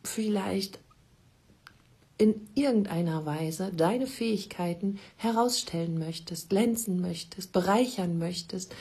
vielleicht 0.02 0.78
in 2.16 2.48
irgendeiner 2.54 3.26
Weise 3.26 3.72
deine 3.74 4.06
Fähigkeiten 4.06 4.98
herausstellen 5.16 5.98
möchtest, 5.98 6.50
glänzen 6.50 7.00
möchtest, 7.00 7.52
bereichern 7.52 8.18
möchtest, 8.18 8.74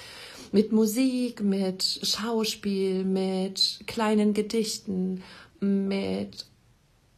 mit 0.52 0.72
Musik, 0.72 1.42
mit 1.42 1.84
Schauspiel, 2.04 3.04
mit 3.04 3.82
kleinen 3.88 4.34
Gedichten, 4.34 5.24
mit 5.60 6.46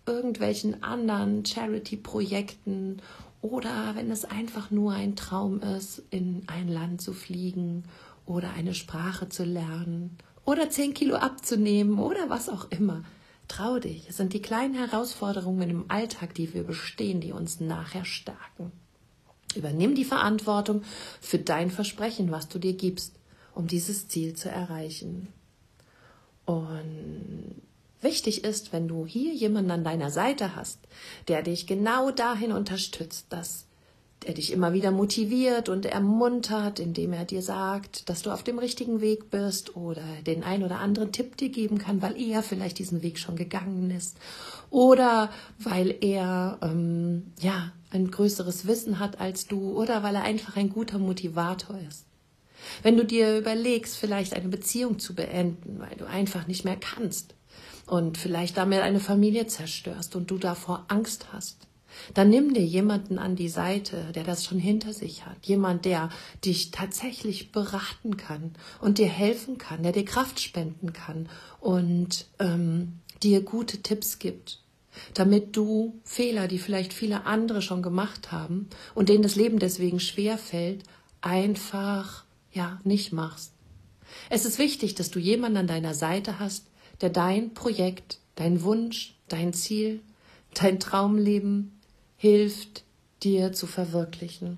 irgendwelchen 0.05 0.83
anderen 0.83 1.45
Charity-Projekten 1.45 3.01
oder 3.41 3.91
wenn 3.95 4.09
es 4.09 4.23
einfach 4.23 4.71
nur 4.71 4.93
ein 4.93 5.15
Traum 5.15 5.61
ist, 5.61 6.01
in 6.11 6.43
ein 6.47 6.69
Land 6.69 7.01
zu 7.01 7.11
fliegen 7.13 7.83
oder 8.25 8.51
eine 8.51 8.73
Sprache 8.73 9.29
zu 9.29 9.43
lernen 9.43 10.17
oder 10.45 10.69
zehn 10.69 10.93
Kilo 10.93 11.15
abzunehmen 11.15 11.99
oder 11.99 12.29
was 12.29 12.49
auch 12.49 12.71
immer. 12.71 13.03
Trau 13.47 13.79
dich, 13.79 14.09
es 14.09 14.17
sind 14.17 14.33
die 14.33 14.41
kleinen 14.41 14.73
Herausforderungen 14.73 15.69
im 15.69 15.85
Alltag, 15.89 16.33
die 16.33 16.53
wir 16.53 16.63
bestehen, 16.63 17.21
die 17.21 17.31
uns 17.31 17.59
nachher 17.59 18.05
stärken. 18.05 18.71
Übernimm 19.55 19.95
die 19.95 20.05
Verantwortung 20.05 20.83
für 21.21 21.39
dein 21.39 21.71
Versprechen, 21.71 22.31
was 22.31 22.49
du 22.49 22.59
dir 22.59 22.73
gibst, 22.73 23.15
um 23.53 23.67
dieses 23.67 24.07
Ziel 24.07 24.33
zu 24.35 24.49
erreichen. 24.49 25.27
Und 26.45 27.61
wichtig 28.01 28.43
ist, 28.43 28.73
wenn 28.73 28.87
du 28.87 29.05
hier 29.05 29.33
jemanden 29.33 29.71
an 29.71 29.83
deiner 29.83 30.11
Seite 30.11 30.55
hast, 30.55 30.79
der 31.27 31.41
dich 31.41 31.67
genau 31.67 32.11
dahin 32.11 32.51
unterstützt, 32.51 33.27
dass 33.29 33.64
er 34.25 34.33
dich 34.33 34.51
immer 34.51 34.73
wieder 34.73 34.91
motiviert 34.91 35.69
und 35.69 35.85
ermuntert, 35.85 36.79
indem 36.79 37.13
er 37.13 37.25
dir 37.25 37.41
sagt, 37.41 38.09
dass 38.09 38.23
du 38.23 38.31
auf 38.31 38.43
dem 38.43 38.59
richtigen 38.59 38.99
Weg 38.99 39.29
bist 39.29 39.75
oder 39.75 40.03
den 40.25 40.43
ein 40.43 40.63
oder 40.63 40.79
anderen 40.79 41.11
Tipp 41.11 41.37
dir 41.37 41.49
geben 41.49 41.77
kann, 41.77 42.01
weil 42.01 42.19
er 42.19 42.43
vielleicht 42.43 42.79
diesen 42.79 43.03
Weg 43.03 43.19
schon 43.19 43.35
gegangen 43.35 43.91
ist 43.91 44.17
oder 44.69 45.29
weil 45.59 45.95
er 46.01 46.57
ähm, 46.61 47.33
ja 47.39 47.71
ein 47.91 48.11
größeres 48.11 48.67
Wissen 48.67 48.99
hat 48.99 49.21
als 49.21 49.47
du 49.47 49.79
oder 49.79 50.03
weil 50.03 50.15
er 50.15 50.23
einfach 50.23 50.57
ein 50.57 50.69
guter 50.69 50.97
Motivator 50.97 51.77
ist. 51.87 52.05
Wenn 52.81 52.97
du 52.97 53.05
dir 53.05 53.37
überlegst, 53.37 53.97
vielleicht 53.97 54.33
eine 54.33 54.49
Beziehung 54.49 54.99
zu 54.99 55.13
beenden, 55.13 55.79
weil 55.79 55.95
du 55.97 56.05
einfach 56.05 56.47
nicht 56.47 56.65
mehr 56.65 56.77
kannst 56.77 57.35
und 57.85 58.17
vielleicht 58.17 58.57
damit 58.57 58.81
eine 58.81 58.99
Familie 58.99 59.47
zerstörst 59.47 60.15
und 60.15 60.31
du 60.31 60.37
davor 60.37 60.85
Angst 60.87 61.27
hast, 61.31 61.67
dann 62.13 62.29
nimm 62.29 62.53
dir 62.53 62.65
jemanden 62.65 63.17
an 63.17 63.35
die 63.35 63.49
Seite, 63.49 64.11
der 64.13 64.23
das 64.23 64.45
schon 64.45 64.59
hinter 64.59 64.93
sich 64.93 65.25
hat. 65.25 65.37
Jemand, 65.43 65.85
der 65.85 66.09
dich 66.43 66.71
tatsächlich 66.71 67.51
beraten 67.51 68.17
kann 68.17 68.51
und 68.81 68.97
dir 68.97 69.07
helfen 69.07 69.57
kann, 69.57 69.83
der 69.83 69.91
dir 69.91 70.05
Kraft 70.05 70.39
spenden 70.39 70.93
kann 70.93 71.29
und 71.59 72.27
ähm, 72.39 72.99
dir 73.23 73.41
gute 73.41 73.81
Tipps 73.81 74.19
gibt, 74.19 74.61
damit 75.13 75.55
du 75.55 75.99
Fehler, 76.03 76.47
die 76.47 76.59
vielleicht 76.59 76.93
viele 76.93 77.25
andere 77.25 77.61
schon 77.61 77.81
gemacht 77.81 78.31
haben 78.31 78.69
und 78.93 79.09
denen 79.09 79.23
das 79.23 79.35
Leben 79.35 79.59
deswegen 79.59 79.99
schwer 79.99 80.37
fällt, 80.37 80.83
einfach 81.21 82.23
ja 82.51 82.79
nicht 82.83 83.11
machst. 83.11 83.51
Es 84.29 84.45
ist 84.45 84.59
wichtig, 84.59 84.95
dass 84.95 85.11
du 85.11 85.19
jemanden 85.19 85.57
an 85.57 85.67
deiner 85.67 85.93
Seite 85.93 86.39
hast, 86.39 86.67
der 87.01 87.09
dein 87.09 87.53
Projekt, 87.53 88.19
dein 88.35 88.63
Wunsch, 88.63 89.15
dein 89.27 89.53
Ziel, 89.53 90.01
dein 90.53 90.79
Traumleben 90.79 91.74
hilft 92.17 92.83
dir 93.23 93.53
zu 93.53 93.67
verwirklichen. 93.67 94.57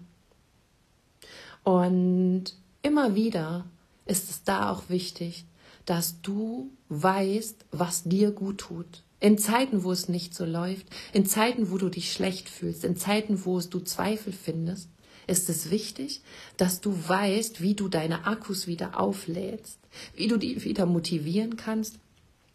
Und 1.63 2.45
immer 2.81 3.15
wieder 3.15 3.65
ist 4.05 4.29
es 4.29 4.43
da 4.43 4.71
auch 4.71 4.89
wichtig, 4.89 5.45
dass 5.85 6.21
du 6.21 6.69
weißt, 6.89 7.65
was 7.71 8.03
dir 8.03 8.31
gut 8.31 8.59
tut. 8.59 9.03
In 9.19 9.37
Zeiten, 9.37 9.83
wo 9.83 9.91
es 9.91 10.09
nicht 10.09 10.35
so 10.35 10.45
läuft, 10.45 10.85
in 11.11 11.25
Zeiten, 11.25 11.71
wo 11.71 11.77
du 11.77 11.89
dich 11.89 12.13
schlecht 12.13 12.49
fühlst, 12.49 12.83
in 12.83 12.97
Zeiten, 12.97 13.45
wo 13.45 13.57
es 13.57 13.69
du 13.69 13.79
Zweifel 13.79 14.31
findest, 14.31 14.89
ist 15.27 15.49
es 15.49 15.69
wichtig, 15.69 16.21
dass 16.55 16.81
du 16.81 16.95
weißt, 17.07 17.61
wie 17.61 17.73
du 17.73 17.89
deine 17.89 18.25
Akkus 18.25 18.67
wieder 18.67 18.99
auflädst, 18.99 19.79
wie 20.15 20.27
du 20.27 20.37
die 20.37 20.63
wieder 20.63 20.85
motivieren 20.85 21.57
kannst 21.57 21.99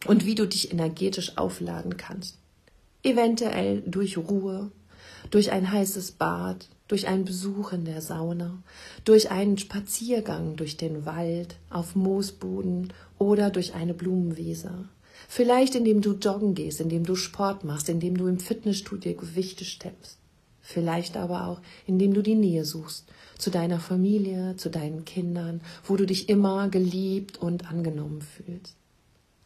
und 0.06 0.25
wie 0.25 0.35
du 0.35 0.47
dich 0.47 0.73
energetisch 0.73 1.37
aufladen 1.37 1.97
kannst. 1.97 2.38
Eventuell 3.02 3.82
durch 3.82 4.16
Ruhe, 4.16 4.71
durch 5.31 5.52
ein 5.52 5.71
heißes 5.71 6.12
Bad, 6.12 6.69
durch 6.88 7.09
einen 7.09 7.25
Besuch 7.25 7.73
in 7.73 7.85
der 7.85 8.02
Sauna, 8.02 8.63
durch 9.04 9.30
einen 9.30 9.56
Spaziergang 9.58 10.56
durch 10.56 10.76
den 10.76 11.06
Wald, 11.06 11.56
auf 11.71 11.95
Moosboden 11.95 12.93
oder 13.19 13.50
durch 13.50 13.75
eine 13.75 13.95
Blumenwiese. 13.95 14.89
Vielleicht 15.28 15.75
indem 15.75 16.02
du 16.02 16.13
joggen 16.13 16.54
gehst, 16.54 16.80
indem 16.80 17.04
du 17.04 17.17
Sport 17.17 17.65
machst, 17.65 17.89
indem 17.89 18.17
du 18.17 18.26
im 18.26 18.39
Fitnessstudio 18.39 19.15
Gewichte 19.15 19.65
steppst. 19.65 20.19
Vielleicht 20.61 21.17
aber 21.17 21.49
auch, 21.49 21.61
indem 21.87 22.15
du 22.15 22.23
die 22.23 22.35
Nähe 22.35 22.65
suchst 22.65 23.06
zu 23.39 23.50
deiner 23.50 23.80
Familie, 23.80 24.56
zu 24.56 24.71
deinen 24.71 25.04
Kindern, 25.04 25.61
wo 25.85 25.97
du 25.97 26.06
dich 26.06 26.28
immer 26.28 26.69
geliebt 26.69 27.39
und 27.39 27.71
angenommen 27.71 28.23
fühlst. 28.23 28.76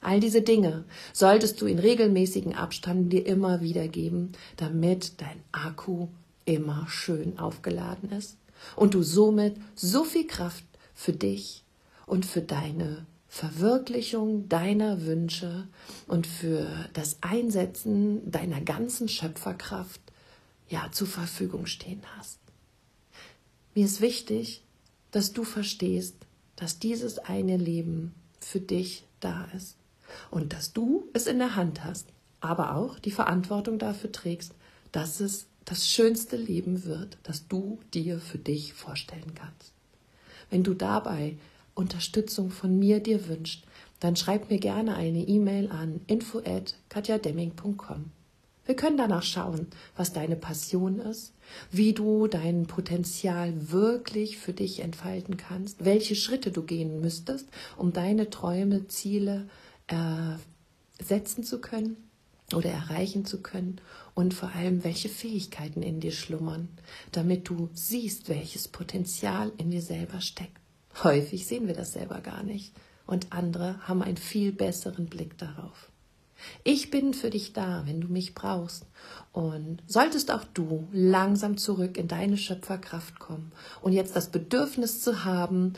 All 0.01 0.21
diese 0.21 0.43
Dinge 0.43 0.85
solltest 1.13 1.61
du 1.61 1.67
in 1.67 1.79
regelmäßigen 1.79 2.55
Abständen 2.55 3.09
dir 3.09 3.27
immer 3.27 3.61
wieder 3.61 3.89
geben, 3.89 4.33
damit 4.57 5.21
dein 5.21 5.43
Akku 5.53 6.09
immer 6.45 6.87
schön 6.89 7.39
aufgeladen 7.39 8.11
ist 8.13 8.37
und 8.77 8.95
du 8.95 9.03
somit 9.03 9.57
so 9.75 10.05
viel 10.05 10.27
Kraft 10.27 10.65
für 10.95 11.13
dich 11.13 11.65
und 12.07 12.25
für 12.25 12.41
deine 12.41 13.07
Verwirklichung 13.29 14.49
deiner 14.49 15.05
Wünsche 15.05 15.67
und 16.07 16.27
für 16.27 16.69
das 16.93 17.19
Einsetzen 17.21 18.31
deiner 18.31 18.61
ganzen 18.61 19.09
Schöpferkraft 19.09 20.01
ja 20.69 20.89
zur 20.93 21.09
Verfügung 21.09 21.67
stehen 21.67 22.03
hast. 22.17 22.39
Mir 23.75 23.85
ist 23.85 24.01
wichtig, 24.01 24.63
dass 25.11 25.33
du 25.33 25.45
verstehst, 25.45 26.15
dass 26.55 26.79
dieses 26.79 27.19
eine 27.19 27.57
Leben 27.57 28.15
für 28.41 28.61
dich 28.61 29.05
da 29.21 29.47
ist 29.55 29.77
und 30.31 30.53
dass 30.53 30.73
du 30.73 31.09
es 31.13 31.27
in 31.27 31.39
der 31.39 31.57
Hand 31.57 31.85
hast, 31.85 32.09
aber 32.41 32.77
auch 32.77 32.99
die 32.99 33.11
Verantwortung 33.11 33.79
dafür 33.79 34.13
trägst, 34.13 34.55
dass 34.93 35.21
es 35.21 35.47
das 35.65 35.89
schönste 35.89 36.37
Leben 36.37 36.85
wird, 36.85 37.19
das 37.23 37.49
du 37.49 37.79
dir 37.93 38.19
für 38.19 38.39
dich 38.39 38.73
vorstellen 38.73 39.35
kannst. 39.35 39.73
Wenn 40.49 40.63
du 40.63 40.75
dabei 40.75 41.37
Unterstützung 41.75 42.51
von 42.51 42.79
mir 42.79 43.01
dir 43.01 43.29
wünscht, 43.29 43.65
dann 44.01 44.17
schreib 44.17 44.51
mir 44.51 44.59
gerne 44.59 44.97
eine 44.97 45.27
E-Mail 45.27 45.71
an 45.71 46.01
info@katjademming.com. 46.07 48.11
Wir 48.65 48.75
können 48.75 48.97
danach 48.97 49.23
schauen, 49.23 49.69
was 49.97 50.13
deine 50.13 50.35
Passion 50.35 50.99
ist, 50.99 51.33
wie 51.71 51.93
du 51.93 52.27
dein 52.27 52.67
Potenzial 52.67 53.71
wirklich 53.71 54.39
für 54.39 54.53
dich 54.53 54.81
entfalten 54.81 55.37
kannst, 55.37 55.85
welche 55.85 56.17
Schritte 56.17 56.51
du 56.51 56.63
gehen 56.63 57.01
müsstest, 57.01 57.49
um 57.77 57.93
deine 57.93 58.29
Träume, 58.29 58.89
Ziele 58.89 59.49
äh, 59.88 60.37
setzen 61.03 61.44
zu 61.44 61.61
können 61.61 61.96
oder 62.55 62.70
erreichen 62.70 63.25
zu 63.25 63.42
können 63.42 63.81
und 64.14 64.35
vor 64.35 64.51
allem, 64.55 64.85
welche 64.85 65.09
Fähigkeiten 65.09 65.83
in 65.83 66.01
dir 66.01 66.12
schlummern, 66.12 66.68
damit 67.12 67.49
du 67.49 67.68
siehst, 67.75 68.29
welches 68.29 68.68
Potenzial 68.68 69.53
in 69.59 69.70
dir 69.70 69.83
selber 69.83 70.20
steckt. 70.20 70.61
Häufig 71.03 71.46
sehen 71.46 71.66
wir 71.66 71.75
das 71.75 71.92
selber 71.92 72.20
gar 72.20 72.42
nicht 72.42 72.72
und 73.07 73.33
andere 73.33 73.87
haben 73.87 74.03
einen 74.03 74.16
viel 74.16 74.53
besseren 74.53 75.07
Blick 75.07 75.37
darauf. 75.38 75.90
Ich 76.64 76.90
bin 76.90 77.14
für 77.14 77.31
dich 77.31 77.53
da, 77.53 77.83
wenn 77.87 78.01
du 78.01 78.09
mich 78.09 78.35
brauchst. 78.35 78.85
Und 79.33 79.83
solltest 79.87 80.31
auch 80.31 80.44
du 80.44 80.88
langsam 80.92 81.57
zurück 81.57 81.96
in 81.96 82.09
deine 82.09 82.37
Schöpferkraft 82.37 83.18
kommen 83.18 83.53
und 83.83 83.92
jetzt 83.92 84.16
das 84.16 84.31
Bedürfnis 84.31 85.03
zu 85.03 85.25
haben, 85.25 85.75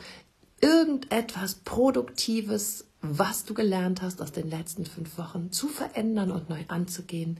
irgendetwas 0.61 1.55
Produktives, 1.55 2.85
was 3.01 3.45
du 3.45 3.53
gelernt 3.53 4.01
hast 4.01 4.21
aus 4.21 4.31
den 4.31 4.49
letzten 4.49 4.85
fünf 4.85 5.17
Wochen, 5.17 5.51
zu 5.51 5.67
verändern 5.67 6.31
und 6.31 6.49
neu 6.49 6.63
anzugehen, 6.67 7.39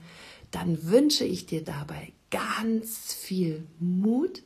dann 0.50 0.84
wünsche 0.84 1.24
ich 1.24 1.46
dir 1.46 1.62
dabei 1.62 2.12
ganz 2.30 3.12
viel 3.12 3.66
Mut, 3.78 4.42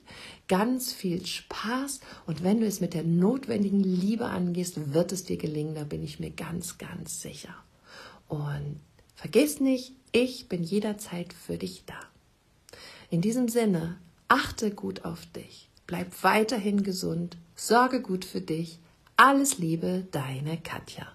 ganz 0.49 0.93
viel 0.93 1.25
Spaß 1.25 2.01
und 2.27 2.43
wenn 2.43 2.61
du 2.61 2.67
es 2.67 2.81
mit 2.81 2.95
der 2.95 3.05
notwendigen 3.05 3.81
Liebe 3.81 4.27
angehst, 4.27 4.93
wird 4.93 5.13
es 5.13 5.25
dir 5.25 5.37
gelingen, 5.37 5.75
da 5.75 5.85
bin 5.85 6.03
ich 6.03 6.19
mir 6.19 6.31
ganz, 6.31 6.79
ganz 6.79 7.21
sicher. 7.21 7.55
Und 8.29 8.81
vergiss 9.15 9.61
nicht, 9.61 9.93
ich 10.13 10.49
bin 10.49 10.63
jederzeit 10.63 11.33
für 11.33 11.59
dich 11.59 11.85
da. 11.87 11.99
In 13.11 13.21
diesem 13.21 13.49
Sinne, 13.49 13.99
achte 14.29 14.71
gut 14.71 15.05
auf 15.05 15.27
dich, 15.27 15.69
bleib 15.87 16.23
weiterhin 16.23 16.83
gesund, 16.83 17.37
sorge 17.55 18.01
gut 18.01 18.25
für 18.25 18.41
dich. 18.41 18.79
Alles 19.17 19.59
Liebe, 19.59 20.09
deine 20.11 20.57
Katja. 20.59 21.07